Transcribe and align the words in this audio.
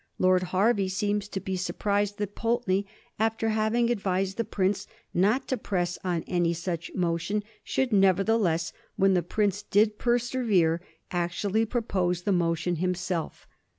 Lord 0.17 0.41
Hervey 0.45 0.87
seems 0.87 1.27
to 1.27 1.39
be 1.39 1.55
sur 1.55 1.73
prised 1.75 2.17
that 2.17 2.33
Pulteney, 2.33 2.87
after 3.19 3.49
having 3.49 3.91
advised 3.91 4.35
the 4.37 4.43
prince 4.43 4.87
not 5.13 5.47
to 5.49 5.57
press 5.57 5.99
on 6.03 6.23
any 6.25 6.53
such 6.53 6.89
motion, 6.95 7.43
should, 7.63 7.93
nevertheless, 7.93 8.73
when 8.95 9.13
the 9.13 9.21
prince 9.21 9.61
did 9.61 9.99
persevere, 9.99 10.81
actually 11.11 11.67
propose 11.67 12.23
the 12.23 12.31
motion 12.31 12.77
him 12.77 12.95
self. 12.95 13.47